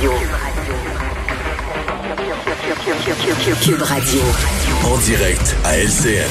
Radio. 0.00 0.12
Cube 3.62 3.82
Radio. 3.82 4.20
En 4.86 4.96
direct 4.96 5.54
à 5.62 5.76
LCN. 5.76 6.24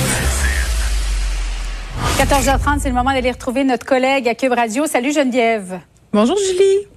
14h30, 2.17 2.79
c'est 2.79 2.90
le 2.90 2.95
moment 2.95 3.11
d'aller 3.11 3.29
retrouver 3.29 3.63
notre 3.63 3.85
collègue 3.85 4.27
à 4.27 4.33
Cube 4.33 4.53
Radio. 4.53 4.87
Salut 4.87 5.13
Geneviève. 5.13 5.82
Bonjour 6.11 6.35
Julie. 6.37 6.87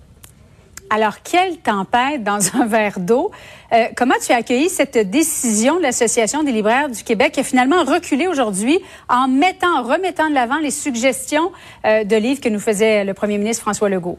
Alors, 0.88 1.22
quelle 1.22 1.58
tempête 1.58 2.24
dans 2.24 2.40
un 2.56 2.64
verre 2.64 3.00
d'eau. 3.00 3.30
Euh, 3.72 3.86
comment 3.96 4.14
tu 4.24 4.32
as 4.32 4.36
accueilli 4.36 4.68
cette 4.68 4.98
décision 5.10 5.78
de 5.78 5.82
l'Association 5.82 6.42
des 6.42 6.52
libraires 6.52 6.90
du 6.90 7.02
Québec 7.02 7.32
qui 7.32 7.40
a 7.40 7.42
finalement 7.42 7.84
reculé 7.84 8.26
aujourd'hui 8.26 8.78
en 9.08 9.28
mettant, 9.28 9.78
en 9.78 9.82
remettant 9.82 10.28
de 10.28 10.34
l'avant 10.34 10.58
les 10.58 10.70
suggestions 10.70 11.50
euh, 11.86 12.04
de 12.04 12.16
livres 12.16 12.40
que 12.40 12.50
nous 12.50 12.58
faisait 12.60 13.04
le 13.04 13.14
premier 13.14 13.38
ministre 13.38 13.62
François 13.62 13.88
Legault? 13.88 14.18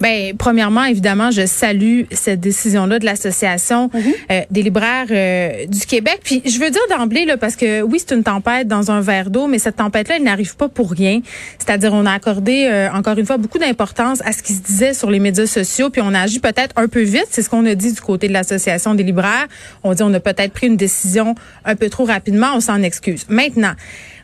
Ben, 0.00 0.36
premièrement, 0.36 0.84
évidemment, 0.84 1.30
je 1.30 1.46
salue 1.46 2.02
cette 2.10 2.40
décision-là 2.40 2.98
de 2.98 3.06
l'Association 3.06 3.88
mm-hmm. 3.88 4.14
euh, 4.32 4.40
des 4.50 4.62
libraires 4.62 5.06
du 5.66 5.86
Québec. 5.86 6.20
Puis, 6.22 6.42
je 6.44 6.58
veux 6.58 6.70
dire 6.70 6.82
d'emblée, 6.90 7.24
là, 7.24 7.36
parce 7.36 7.56
que 7.56 7.82
oui, 7.82 8.02
c'est 8.04 8.14
une 8.14 8.22
tempête 8.22 8.68
dans 8.68 8.90
un 8.90 9.00
verre 9.00 9.30
d'eau, 9.30 9.46
mais 9.46 9.58
cette 9.58 9.76
tempête-là, 9.76 10.16
elle 10.16 10.24
n'arrive 10.24 10.56
pas 10.56 10.68
pour 10.68 10.90
rien. 10.90 11.20
C'est-à-dire, 11.58 11.94
on 11.94 12.04
a 12.04 12.12
accordé, 12.12 12.88
encore 12.92 13.18
une 13.18 13.26
fois, 13.26 13.36
beaucoup 13.36 13.58
d'importance 13.58 14.20
à 14.24 14.32
ce 14.32 14.42
qui 14.42 14.54
se 14.54 14.62
disait 14.62 14.94
sur 14.94 15.10
les 15.10 15.18
médias 15.18 15.46
sociaux, 15.46 15.90
puis 15.90 16.02
on 16.04 16.14
a 16.14 16.20
agi 16.20 16.40
peut-être 16.40 16.74
un 16.76 16.88
peu 16.88 17.00
vite. 17.00 17.26
C'est 17.30 17.42
ce 17.42 17.50
qu'on 17.50 17.64
a 17.66 17.74
dit 17.74 17.92
du 17.92 18.00
côté 18.00 18.28
de 18.28 18.32
l'Association 18.32 18.89
des 18.94 19.02
libraires. 19.02 19.46
On 19.82 19.94
dit 19.94 20.02
on 20.02 20.12
a 20.14 20.20
peut-être 20.20 20.52
pris 20.52 20.66
une 20.66 20.76
décision 20.76 21.34
un 21.64 21.76
peu 21.76 21.88
trop 21.90 22.04
rapidement. 22.04 22.48
On 22.54 22.60
s'en 22.60 22.82
excuse. 22.82 23.26
Maintenant, 23.28 23.72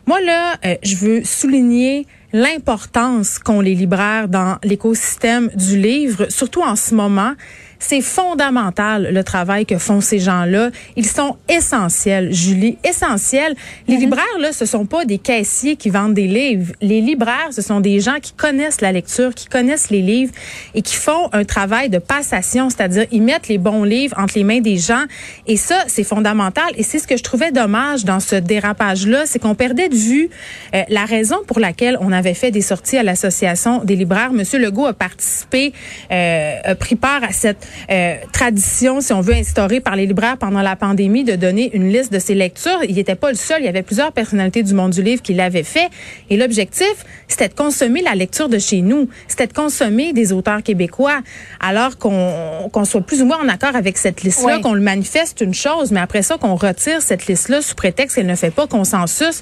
moi, 0.05 0.21
là, 0.21 0.55
je 0.83 0.95
veux 0.95 1.23
souligner 1.23 2.07
l'importance 2.33 3.39
qu'ont 3.39 3.61
les 3.61 3.75
libraires 3.75 4.27
dans 4.27 4.57
l'écosystème 4.63 5.49
du 5.55 5.77
livre, 5.77 6.27
surtout 6.29 6.61
en 6.61 6.75
ce 6.75 6.95
moment. 6.95 7.33
C'est 7.79 8.01
fondamental 8.01 9.09
le 9.11 9.23
travail 9.23 9.65
que 9.65 9.77
font 9.77 10.01
ces 10.01 10.19
gens-là. 10.19 10.69
Ils 10.95 11.05
sont 11.05 11.37
essentiels, 11.49 12.33
Julie, 12.33 12.77
essentiels. 12.83 13.55
Les 13.87 13.95
mhm. 13.95 14.01
libraires 14.01 14.39
là, 14.39 14.51
ce 14.51 14.65
sont 14.65 14.85
pas 14.85 15.05
des 15.05 15.17
caissiers 15.17 15.75
qui 15.75 15.89
vendent 15.89 16.13
des 16.13 16.27
livres. 16.27 16.73
Les 16.81 17.01
libraires, 17.01 17.49
ce 17.51 17.61
sont 17.61 17.79
des 17.79 17.99
gens 17.99 18.19
qui 18.21 18.33
connaissent 18.33 18.81
la 18.81 18.91
lecture, 18.91 19.33
qui 19.33 19.47
connaissent 19.47 19.89
les 19.89 20.01
livres 20.01 20.33
et 20.73 20.81
qui 20.81 20.95
font 20.95 21.29
un 21.33 21.43
travail 21.43 21.89
de 21.89 21.99
passation, 21.99 22.69
c'est-à-dire 22.69 23.05
ils 23.11 23.21
mettent 23.21 23.47
les 23.47 23.57
bons 23.57 23.83
livres 23.83 24.17
entre 24.19 24.37
les 24.37 24.43
mains 24.43 24.61
des 24.61 24.77
gens. 24.77 25.03
Et 25.45 25.57
ça, 25.57 25.83
c'est 25.87 26.03
fondamental. 26.03 26.67
Et 26.75 26.83
c'est 26.83 26.99
ce 26.99 27.07
que 27.07 27.17
je 27.17 27.23
trouvais 27.23 27.51
dommage 27.51 28.05
dans 28.05 28.19
ce 28.19 28.35
dérapage-là, 28.35 29.25
c'est 29.25 29.39
qu'on 29.39 29.55
perdait 29.55 29.89
de 29.89 29.95
vue 29.95 30.29
euh, 30.73 30.83
la 30.89 31.05
raison 31.05 31.37
pour 31.45 31.59
laquelle 31.59 31.97
on 32.01 32.11
avait 32.11 32.33
fait 32.33 32.51
des 32.51 32.61
sorties 32.61 32.97
à 32.97 33.03
l'association 33.03 33.83
des 33.83 33.95
libraires. 33.95 34.33
Monsieur 34.33 34.59
Legault 34.59 34.85
a 34.85 34.93
participé, 34.93 35.73
euh, 36.11 36.55
a 36.63 36.75
pris 36.75 36.95
part 36.95 37.23
à 37.23 37.31
cette 37.31 37.66
euh, 37.89 38.15
tradition, 38.31 39.01
si 39.01 39.13
on 39.13 39.21
veut, 39.21 39.33
instaurer 39.33 39.79
par 39.79 39.95
les 39.95 40.05
libraires 40.05 40.37
pendant 40.37 40.61
la 40.61 40.75
pandémie 40.75 41.23
de 41.23 41.35
donner 41.35 41.69
une 41.73 41.89
liste 41.89 42.11
de 42.11 42.19
ses 42.19 42.35
lectures. 42.35 42.79
Il 42.87 42.95
n'était 42.95 43.15
pas 43.15 43.29
le 43.29 43.35
seul. 43.35 43.61
Il 43.61 43.65
y 43.65 43.69
avait 43.69 43.83
plusieurs 43.83 44.11
personnalités 44.11 44.63
du 44.63 44.73
monde 44.73 44.91
du 44.91 45.01
livre 45.01 45.21
qui 45.21 45.33
l'avaient 45.33 45.63
fait. 45.63 45.89
Et 46.29 46.37
l'objectif, 46.37 47.05
c'était 47.27 47.49
de 47.49 47.53
consommer 47.53 48.01
la 48.01 48.15
lecture 48.15 48.49
de 48.49 48.59
chez 48.59 48.81
nous. 48.81 49.09
C'était 49.27 49.47
de 49.47 49.53
consommer 49.53 50.13
des 50.13 50.33
auteurs 50.33 50.63
québécois. 50.63 51.21
Alors 51.59 51.97
qu'on 51.97 52.69
qu'on 52.71 52.85
soit 52.85 53.01
plus 53.01 53.21
ou 53.21 53.25
moins 53.25 53.39
en 53.43 53.47
accord 53.47 53.75
avec 53.75 53.97
cette 53.97 54.23
liste-là, 54.23 54.59
qu'on 54.59 54.73
le 54.73 54.81
manifeste 54.81 55.41
une 55.41 55.53
chose, 55.53 55.91
mais 55.91 55.99
après 55.99 56.21
ça, 56.21 56.37
qu'on 56.37 56.55
retire 56.55 57.01
cette 57.01 57.27
liste-là 57.27 57.61
sous 57.61 57.75
prétexte 57.75 58.15
qu'elle 58.15 58.27
ne 58.27 58.35
fait 58.35 58.51
pas 58.51 58.67
consensus. 58.67 59.41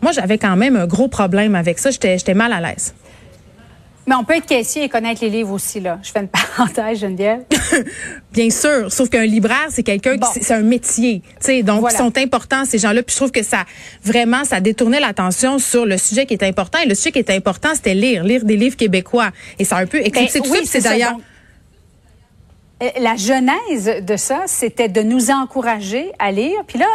Moi, 0.00 0.12
j'avais 0.12 0.38
quand 0.38 0.56
même 0.56 0.76
un 0.76 0.86
gros 0.86 1.08
problème 1.08 1.54
avec 1.54 1.78
ça. 1.78 1.90
J'étais 1.90 2.34
mal 2.34 2.52
à 2.52 2.60
l'aise. 2.60 2.94
Mais 4.08 4.14
on 4.14 4.24
peut 4.24 4.36
être 4.36 4.46
caissier 4.46 4.84
et 4.84 4.88
connaître 4.88 5.22
les 5.22 5.28
livres 5.28 5.52
aussi, 5.52 5.80
là. 5.80 5.98
Je 6.02 6.10
fais 6.10 6.20
une 6.20 6.28
parenthèse, 6.56 7.00
Geneviève. 7.00 7.42
Bien 8.32 8.48
sûr. 8.48 8.90
Sauf 8.90 9.10
qu'un 9.10 9.26
libraire, 9.26 9.66
c'est 9.68 9.82
quelqu'un 9.82 10.16
qui, 10.16 10.40
c'est 10.40 10.54
un 10.54 10.62
métier. 10.62 11.20
sais, 11.40 11.62
donc, 11.62 11.86
ils 11.90 11.96
sont 11.96 12.16
importants, 12.16 12.64
ces 12.64 12.78
gens-là. 12.78 13.02
Puis 13.02 13.12
je 13.12 13.18
trouve 13.18 13.32
que 13.32 13.42
ça, 13.42 13.64
vraiment, 14.02 14.44
ça 14.44 14.60
détournait 14.60 14.98
l'attention 14.98 15.58
sur 15.58 15.84
le 15.84 15.98
sujet 15.98 16.24
qui 16.24 16.32
est 16.32 16.42
important. 16.42 16.78
Et 16.82 16.88
le 16.88 16.94
sujet 16.94 17.12
qui 17.12 17.18
est 17.18 17.30
important, 17.30 17.68
c'était 17.74 17.92
lire, 17.92 18.24
lire 18.24 18.46
des 18.46 18.56
livres 18.56 18.76
québécois. 18.76 19.28
Et 19.58 19.64
ça 19.64 19.76
a 19.76 19.82
un 19.82 19.86
peu 19.86 19.98
éclipsé 19.98 20.40
ben, 20.40 20.48
tout 20.48 20.56
C'est 20.64 20.80
d'ailleurs. 20.80 21.18
Euh, 22.82 22.88
la 23.00 23.16
genèse 23.16 24.02
de 24.02 24.16
ça, 24.16 24.44
c'était 24.46 24.88
de 24.88 25.02
nous 25.02 25.30
encourager 25.30 26.12
à 26.18 26.32
lire. 26.32 26.64
Puis 26.66 26.78
là, 26.78 26.86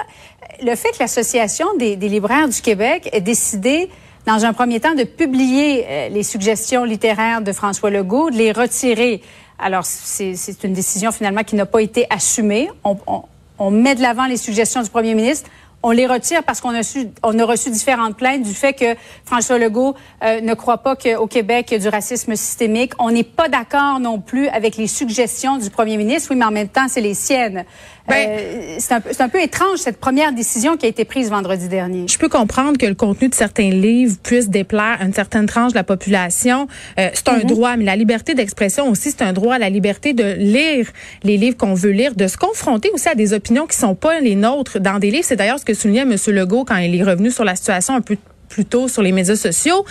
le 0.64 0.76
fait 0.76 0.90
que 0.90 1.00
l'Association 1.00 1.68
des, 1.78 1.96
des 1.96 2.10
libraires 2.10 2.50
du 2.50 2.60
Québec 2.60 3.08
ait 3.12 3.22
décidé 3.22 3.88
dans 4.26 4.46
un 4.46 4.54
premier 4.54 4.80
temps, 4.80 4.96
de 4.96 5.04
publier 5.04 5.86
euh, 5.88 6.10
les 6.10 6.24
suggestions 6.24 6.84
littéraires 6.84 7.42
de 7.42 7.52
François 7.52 7.90
Legault, 7.90 8.30
de 8.30 8.38
les 8.38 8.52
retirer. 8.52 9.22
Alors, 9.60 9.86
c'est 9.86 10.64
une 10.64 10.74
décision 10.74 11.12
finalement 11.12 11.44
qui 11.44 11.56
n'a 11.56 11.66
pas 11.66 11.82
été 11.82 12.06
assumée. 12.10 12.70
On, 12.84 12.98
on, 13.08 13.24
on 13.60 13.72
met 13.72 13.96
de 13.96 14.02
l'avant 14.02 14.26
les 14.26 14.38
suggestions 14.38 14.82
du 14.82 14.90
premier 14.90 15.14
ministre 15.14 15.50
on 15.84 15.92
les 15.92 16.08
retire 16.08 16.44
parce 16.44 16.62
qu'on 16.62 16.74
a, 16.74 16.80
a 16.80 17.46
reçu 17.46 17.70
différentes 17.70 18.16
plaintes 18.16 18.42
du 18.42 18.54
fait 18.54 18.74
que 18.74 18.96
François 19.26 19.60
Legault 19.60 19.96
euh, 20.24 20.40
ne 20.40 20.54
croit 20.54 20.78
pas 20.78 20.96
qu'au 20.96 21.28
Québec, 21.28 21.68
il 21.70 21.74
y 21.74 21.76
a 21.76 21.80
du 21.80 21.90
racisme 21.90 22.36
systémique. 22.38 22.94
On 23.00 23.12
n'est 23.12 23.24
pas 23.24 23.50
d'accord 23.50 24.00
non 24.00 24.20
plus 24.20 24.48
avec 24.48 24.78
les 24.78 24.88
suggestions 24.88 25.58
du 25.58 25.70
premier 25.70 25.98
ministre. 25.98 26.30
Oui, 26.32 26.38
mais 26.38 26.46
en 26.46 26.52
même 26.52 26.70
temps, 26.70 26.88
c'est 26.88 27.02
les 27.02 27.14
siennes. 27.14 27.66
Ben, 28.08 28.28
euh, 28.28 28.76
c'est 28.80 28.94
un, 28.94 29.02
un, 29.20 29.30
peu 29.30 29.42
étrange, 29.42 29.78
cette 29.78 29.98
première 29.98 30.34
décision 30.34 30.76
qui 30.76 30.86
a 30.86 30.90
été 30.90 31.06
prise 31.06 31.30
vendredi 31.30 31.70
dernier. 31.70 32.06
Je 32.10 32.18
peux 32.18 32.28
comprendre 32.28 32.78
que 32.78 32.86
le 32.86 32.96
contenu 32.96 33.30
de 33.30 33.36
certains 33.36 33.70
livres 33.70 34.18
puisse 34.22 34.50
déplaire 34.50 34.98
à 35.00 35.06
une 35.06 35.14
certaine 35.14 35.46
tranche 35.46 35.72
de 35.72 35.78
la 35.78 35.86
population. 35.86 36.68
Euh, 37.00 37.10
c'est 37.14 37.30
un 37.30 37.38
mhm. 37.38 37.44
droit, 37.46 37.78
mais 37.78 37.86
la 37.86 37.96
liberté 37.96 38.34
d'expression 38.34 38.90
aussi, 38.90 39.12
c'est 39.12 39.22
un 39.22 39.32
droit, 39.32 39.58
la 39.58 39.70
liberté 39.70 40.14
de 40.14 40.34
lire 40.34 40.88
les 41.24 41.38
livres 41.38 41.56
qu'on 41.56 41.76
veut 41.76 41.92
lire, 41.92 42.14
de 42.16 42.28
se 42.28 42.36
confronter 42.36 42.90
aussi 42.92 43.08
à 43.08 43.16
des 43.16 43.34
opinions 43.34 43.68
qui 43.68 43.78
sont 43.78 43.96
pas 43.96 44.20
les 44.20 44.36
nôtres 44.36 44.82
dans 44.82 45.00
des 45.00 45.10
livres. 45.10 45.26
C'est 45.26 45.38
d'ailleurs 45.38 45.60
ce 45.60 45.66
que 45.66 45.74
soulignait 45.74 46.02
M. 46.02 46.16
Legault 46.28 46.66
quand 46.66 46.78
il 46.78 47.00
est 47.00 47.04
revenu 47.04 47.32
sur 47.32 47.46
la 47.46 47.56
situation 47.56 47.96
un 47.96 48.02
peu 48.02 48.18
plus 48.50 48.66
tôt 48.66 48.88
sur 48.88 49.02
les 49.02 49.12
médias 49.12 49.36
sociaux. 49.36 49.86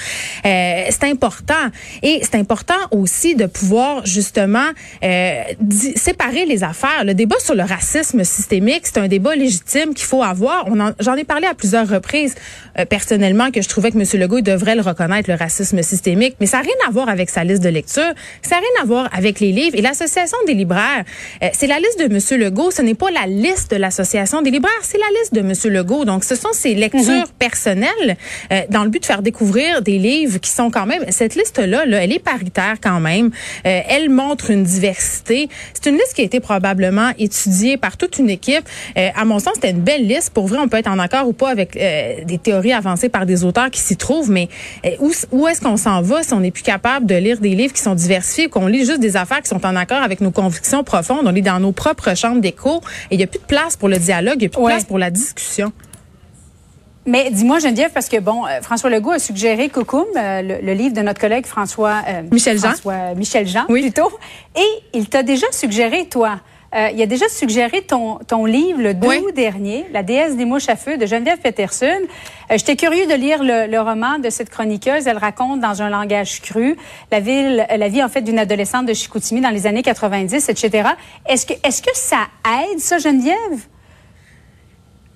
Euh, 0.44 0.84
c'est 0.90 1.04
important. 1.04 1.54
Et 2.02 2.20
c'est 2.22 2.36
important 2.36 2.74
aussi 2.90 3.34
de 3.34 3.46
pouvoir 3.46 4.06
justement 4.06 4.68
euh, 5.02 5.42
séparer 5.96 6.46
les 6.46 6.62
affaires. 6.64 7.04
Le 7.04 7.14
débat 7.14 7.36
sur 7.38 7.54
le 7.54 7.62
racisme 7.62 8.24
systémique, 8.24 8.82
c'est 8.84 8.98
un 8.98 9.08
débat 9.08 9.34
légitime 9.34 9.94
qu'il 9.94 10.06
faut 10.06 10.22
avoir. 10.22 10.66
J'en 11.00 11.14
ai 11.14 11.24
parlé 11.24 11.46
à 11.46 11.54
plusieurs 11.54 11.88
reprises 11.88 12.34
euh, 12.78 12.84
personnellement 12.84 13.50
que 13.50 13.60
je 13.60 13.68
trouvais 13.68 13.90
que 13.90 13.98
M. 13.98 14.20
Legault 14.20 14.40
devrait 14.40 14.76
le 14.76 14.82
reconnaître, 14.82 15.30
le 15.30 15.36
racisme 15.36 15.82
systémique. 15.82 16.36
Mais 16.40 16.46
ça 16.46 16.58
n'a 16.58 16.64
rien 16.64 16.88
à 16.88 16.90
voir 16.90 17.08
avec 17.08 17.30
sa 17.30 17.44
liste 17.44 17.62
de 17.62 17.68
lecture. 17.68 18.12
Ça 18.42 18.56
n'a 18.56 18.60
rien 18.60 18.82
à 18.82 18.86
voir 18.86 19.08
avec 19.12 19.40
les 19.40 19.52
livres. 19.52 19.76
Et 19.76 19.82
l'Association 19.82 20.38
des 20.46 20.54
libraires, 20.54 21.04
euh, 21.42 21.48
c'est 21.52 21.66
la 21.66 21.78
liste 21.78 21.98
de 21.98 22.04
M. 22.04 22.40
Legault. 22.40 22.70
Ce 22.70 22.82
n'est 22.82 22.94
pas 22.94 23.10
la 23.10 23.26
liste 23.26 23.70
de 23.72 23.76
l'Association 23.76 24.42
des 24.42 24.50
libraires, 24.50 24.72
c'est 24.82 24.98
la 24.98 25.20
liste 25.20 25.34
de 25.34 25.40
M. 25.40 25.72
Legault. 25.72 26.04
Donc, 26.04 26.24
ce 26.24 26.34
sont 26.34 26.52
ses 26.52 26.74
lectures 26.74 27.02
mhm. 27.02 27.24
personnelles 27.38 28.16
dans 28.70 28.84
le 28.84 28.90
but 28.90 29.00
de 29.00 29.06
faire 29.06 29.22
découvrir 29.22 29.82
des 29.82 29.98
livres 29.98 30.38
qui 30.38 30.50
sont 30.50 30.70
quand 30.70 30.86
même 30.86 31.04
cette 31.10 31.34
liste 31.34 31.58
là, 31.58 31.84
elle 31.84 32.12
est 32.12 32.18
paritaire 32.18 32.76
quand 32.82 33.00
même. 33.00 33.30
Euh, 33.66 33.80
elle 33.88 34.10
montre 34.10 34.50
une 34.50 34.64
diversité. 34.64 35.48
C'est 35.74 35.90
une 35.90 35.96
liste 35.96 36.14
qui 36.14 36.22
a 36.22 36.24
été 36.24 36.40
probablement 36.40 37.10
étudiée 37.18 37.76
par 37.76 37.96
toute 37.96 38.18
une 38.18 38.30
équipe. 38.30 38.64
Euh, 38.96 39.08
à 39.14 39.24
mon 39.24 39.38
sens, 39.38 39.54
c'était 39.54 39.70
une 39.70 39.80
belle 39.80 40.06
liste. 40.06 40.30
Pour 40.30 40.46
vrai, 40.46 40.58
on 40.58 40.68
peut 40.68 40.78
être 40.78 40.90
en 40.90 40.98
accord 40.98 41.28
ou 41.28 41.32
pas 41.32 41.50
avec 41.50 41.72
des 41.72 42.38
théories 42.38 42.72
avancées 42.72 43.08
par 43.08 43.26
des 43.26 43.44
auteurs 43.44 43.70
qui 43.70 43.80
s'y 43.80 43.96
trouvent, 43.96 44.30
mais 44.30 44.48
où, 45.00 45.12
où 45.30 45.48
est-ce 45.48 45.60
qu'on 45.60 45.76
s'en 45.76 46.02
va 46.02 46.22
si 46.22 46.32
on 46.32 46.40
n'est 46.40 46.50
plus 46.50 46.62
capable 46.62 47.06
de 47.06 47.14
lire 47.14 47.38
des 47.38 47.54
livres 47.54 47.72
qui 47.72 47.82
sont 47.82 47.94
diversifiés, 47.94 48.48
qu'on 48.48 48.66
lit 48.66 48.84
juste 48.84 49.00
des 49.00 49.16
affaires 49.16 49.42
qui 49.42 49.48
sont 49.48 49.64
en 49.64 49.76
accord 49.76 50.02
avec 50.02 50.20
nos 50.20 50.30
convictions 50.30 50.84
profondes, 50.84 51.26
on 51.26 51.30
lit 51.30 51.42
dans 51.42 51.60
nos 51.60 51.72
propres 51.72 52.14
chambres 52.16 52.40
d'écho 52.40 52.80
et 53.10 53.14
il 53.14 53.18
n'y 53.18 53.24
a 53.24 53.26
plus 53.26 53.40
de 53.40 53.44
place 53.44 53.76
pour 53.76 53.88
le 53.88 53.98
dialogue, 53.98 54.36
il 54.36 54.42
n'y 54.42 54.46
a 54.46 54.50
plus 54.50 54.62
de 54.62 54.66
place 54.66 54.84
pour 54.84 54.98
la 54.98 55.10
discussion? 55.10 55.72
Mais 57.04 57.30
dis-moi, 57.30 57.58
Geneviève, 57.58 57.90
parce 57.92 58.08
que 58.08 58.18
bon, 58.18 58.46
euh, 58.46 58.60
François 58.62 58.88
Legault 58.88 59.10
a 59.10 59.18
suggéré 59.18 59.68
Coucoum, 59.68 60.06
euh, 60.16 60.60
le, 60.62 60.72
livre 60.72 60.94
de 60.94 61.00
notre 61.00 61.20
collègue 61.20 61.46
François 61.46 62.02
euh, 62.06 62.22
Michel 62.30 62.58
Jean, 62.58 62.68
François 62.68 63.14
Michel 63.14 63.48
Jean, 63.48 63.64
oui. 63.68 63.82
plutôt, 63.82 64.10
et 64.54 64.68
il 64.94 65.08
t'a 65.08 65.24
déjà 65.24 65.50
suggéré, 65.50 66.06
toi. 66.06 66.40
il 66.72 67.02
a 67.02 67.06
déjà 67.06 67.28
suggéré 67.28 67.82
ton, 67.82 68.18
ton 68.18 68.44
livre 68.44 68.80
le 68.80 68.94
2 68.94 69.08
août 69.18 69.34
dernier, 69.34 69.84
La 69.92 70.04
déesse 70.04 70.36
des 70.36 70.44
mouches 70.44 70.68
à 70.68 70.76
feu 70.76 70.96
de 70.96 71.04
Geneviève 71.04 71.38
Peterson. 71.38 72.00
J'étais 72.50 72.76
curieux 72.76 73.06
de 73.06 73.14
lire 73.14 73.42
le, 73.42 73.66
le, 73.66 73.80
roman 73.80 74.20
de 74.20 74.30
cette 74.30 74.48
chroniqueuse. 74.48 75.06
Elle 75.06 75.18
raconte 75.18 75.60
dans 75.60 75.82
un 75.82 75.90
langage 75.90 76.40
cru 76.40 76.76
la 77.10 77.18
ville, 77.18 77.66
la 77.68 77.88
vie 77.88 78.02
en 78.02 78.08
fait 78.08 78.22
d'une 78.22 78.38
adolescente 78.38 78.86
de 78.86 78.94
Chicoutimi 78.94 79.40
dans 79.40 79.50
les 79.50 79.66
années 79.66 79.82
90, 79.82 80.48
etc. 80.48 80.90
Est-ce 81.28 81.46
que, 81.46 81.54
est-ce 81.64 81.82
que 81.82 81.94
ça 81.94 82.28
aide 82.70 82.78
ça, 82.78 82.98
Geneviève? 82.98 83.66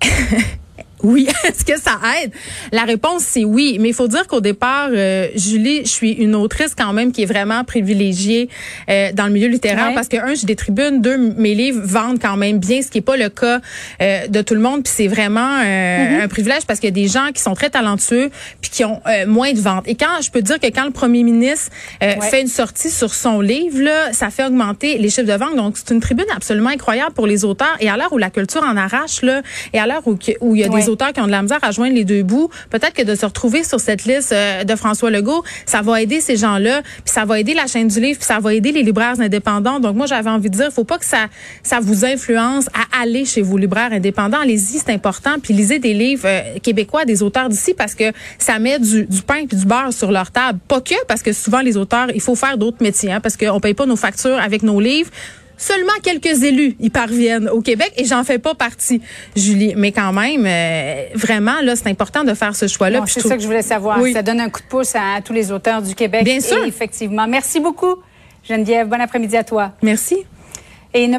Oui, 1.03 1.27
est-ce 1.43 1.63
que 1.63 1.79
ça 1.79 1.99
aide? 2.21 2.31
La 2.71 2.83
réponse, 2.83 3.23
c'est 3.23 3.45
oui. 3.45 3.77
Mais 3.79 3.89
il 3.89 3.93
faut 3.93 4.07
dire 4.07 4.27
qu'au 4.27 4.41
départ, 4.41 4.89
euh, 4.91 5.27
Julie, 5.35 5.81
je 5.83 5.89
suis 5.89 6.11
une 6.11 6.35
autrice 6.35 6.73
quand 6.75 6.93
même 6.93 7.11
qui 7.11 7.23
est 7.23 7.27
vraiment 7.27 7.63
privilégiée 7.63 8.49
euh, 8.89 9.11
dans 9.13 9.27
le 9.27 9.31
milieu 9.31 9.47
littéraire 9.47 9.93
parce 9.93 10.07
que, 10.07 10.17
un, 10.17 10.33
j'ai 10.33 10.47
des 10.47 10.55
tribunes, 10.55 11.01
deux, 11.01 11.17
mes 11.17 11.53
livres 11.53 11.81
vendent 11.83 12.19
quand 12.19 12.37
même 12.37 12.57
bien, 12.57 12.81
ce 12.81 12.89
qui 12.89 12.99
est 12.99 13.01
pas 13.01 13.17
le 13.17 13.29
cas 13.29 13.61
euh, 14.01 14.27
de 14.27 14.41
tout 14.41 14.55
le 14.55 14.59
monde. 14.59 14.83
Puis 14.83 14.93
c'est 14.95 15.07
vraiment 15.07 15.59
mm-hmm. 15.61 16.21
un 16.21 16.27
privilège 16.27 16.65
parce 16.65 16.79
qu'il 16.79 16.89
y 16.89 16.93
a 16.93 17.03
des 17.03 17.07
gens 17.07 17.29
qui 17.33 17.41
sont 17.41 17.53
très 17.53 17.69
talentueux 17.69 18.31
puis 18.61 18.71
qui 18.71 18.83
ont 18.83 19.01
moins 19.27 19.53
de 19.53 19.59
ventes. 19.59 19.87
Et 19.87 19.95
quand 19.95 20.21
je 20.21 20.31
peux 20.31 20.41
dire 20.41 20.59
que 20.59 20.67
quand 20.67 20.85
le 20.85 20.91
premier 20.91 21.23
ministre 21.23 21.71
fait 21.99 22.41
une 22.41 22.47
sortie 22.47 22.89
sur 22.89 23.13
son 23.13 23.41
livre, 23.41 23.81
là, 23.81 24.13
ça 24.13 24.29
fait 24.29 24.45
augmenter 24.45 24.97
les 24.97 25.09
chiffres 25.09 25.27
de 25.27 25.33
vente. 25.33 25.55
Donc, 25.55 25.77
c'est 25.77 25.93
une 25.93 25.99
tribune 25.99 26.25
absolument 26.35 26.69
incroyable 26.69 27.13
pour 27.13 27.27
les 27.27 27.45
auteurs. 27.45 27.75
Et 27.79 27.89
à 27.89 27.97
l'heure 27.97 28.11
où 28.11 28.17
la 28.17 28.29
culture 28.29 28.63
en 28.63 28.75
arrache, 28.77 29.21
là, 29.21 29.41
et 29.73 29.79
à 29.79 29.87
l'heure 29.87 30.01
où, 30.05 30.17
où 30.41 30.55
il 30.55 30.61
y 30.61 30.63
a 30.63 30.69
des 30.69 30.86
auteurs 30.89 31.13
qui 31.13 31.21
ont 31.21 31.25
de 31.25 31.31
la 31.31 31.41
misère 31.41 31.59
à 31.61 31.71
joindre 31.71 31.95
les 31.95 32.05
deux 32.05 32.23
bouts, 32.23 32.49
peut-être 32.69 32.93
que 32.93 33.03
de 33.03 33.15
se 33.15 33.25
retrouver 33.25 33.63
sur 33.63 33.79
cette 33.79 34.05
liste 34.05 34.31
euh, 34.31 34.63
de 34.63 34.75
François 34.75 35.09
Legault, 35.09 35.43
ça 35.65 35.81
va 35.81 36.01
aider 36.01 36.21
ces 36.21 36.37
gens-là, 36.37 36.81
puis 36.81 37.13
ça 37.13 37.25
va 37.25 37.39
aider 37.39 37.53
la 37.53 37.67
chaîne 37.67 37.87
du 37.87 37.99
livre, 37.99 38.19
puis 38.19 38.27
ça 38.27 38.39
va 38.39 38.53
aider 38.53 38.71
les 38.71 38.83
libraires 38.83 39.19
indépendants. 39.19 39.79
Donc 39.79 39.95
moi, 39.95 40.05
j'avais 40.05 40.29
envie 40.29 40.49
de 40.49 40.55
dire, 40.55 40.71
faut 40.71 40.83
pas 40.83 40.97
que 40.97 41.05
ça 41.05 41.27
ça 41.63 41.79
vous 41.79 42.05
influence 42.05 42.67
à 42.67 43.01
aller 43.01 43.25
chez 43.25 43.41
vos 43.41 43.57
libraires 43.57 43.91
indépendants. 43.91 44.39
Allez-y, 44.39 44.79
c'est 44.79 44.91
important. 44.91 45.35
Puis 45.41 45.53
lisez 45.53 45.79
des 45.79 45.93
livres 45.93 46.25
euh, 46.25 46.59
québécois, 46.59 47.05
des 47.05 47.23
auteurs 47.23 47.49
d'ici, 47.49 47.73
parce 47.73 47.95
que 47.95 48.11
ça 48.37 48.59
met 48.59 48.79
du, 48.79 49.05
pain 49.25 49.37
et 49.37 49.45
du 49.45 49.65
beurre 49.65 49.93
sur 49.93 50.11
leur 50.11 50.31
table. 50.31 50.59
Pas 50.67 50.81
que, 50.81 50.95
parce 51.07 51.21
que 51.21 51.33
souvent 51.33 51.61
les 51.61 51.77
auteurs, 51.77 52.07
il 52.13 52.21
faut 52.21 52.35
faire 52.35 52.57
d'autres 52.57 52.81
métiers, 52.81 53.11
hein, 53.11 53.19
parce 53.19 53.37
qu'on 53.37 53.59
paye 53.59 53.73
pas 53.73 53.85
nos 53.85 53.95
factures 53.95 54.39
avec 54.39 54.63
nos 54.63 54.79
livres. 54.79 55.11
Seulement 55.57 55.93
quelques 56.03 56.43
élus 56.43 56.75
y 56.79 56.89
parviennent 56.89 57.49
au 57.49 57.61
Québec 57.61 57.91
et 57.97 58.05
j'en 58.05 58.23
fais 58.23 58.37
pas 58.37 58.53
partie, 58.53 59.01
Julie. 59.35 59.73
Mais 59.75 59.91
quand 59.91 60.13
même, 60.13 60.45
euh, 60.45 61.05
vraiment, 61.15 61.61
là, 61.63 61.75
c'est 61.75 61.87
important 61.87 62.23
de 62.23 62.33
faire 62.33 62.55
ce 62.55 62.67
choix-là. 62.67 63.03
c'est 63.07 63.21
ça 63.21 63.35
que 63.35 63.41
je 63.41 63.47
voulais 63.47 63.63
savoir. 63.63 63.99
Ça 64.13 64.21
donne 64.21 64.39
un 64.39 64.49
coup 64.49 64.61
de 64.61 64.67
pouce 64.67 64.95
à, 64.95 65.21
tous 65.23 65.33
les 65.33 65.51
auteurs 65.51 65.81
du 65.81 65.95
Québec. 65.95 66.23
Bien 66.23 66.39
sûr. 66.39 66.63
effectivement. 66.63 67.27
Merci 67.27 67.59
beaucoup, 67.59 67.95
Geneviève. 68.47 68.87
Bon 68.87 69.01
après-midi 69.01 69.35
à 69.35 69.43
toi. 69.43 69.73
Merci. 69.81 70.17
Et 70.93 71.07
ne 71.07 71.17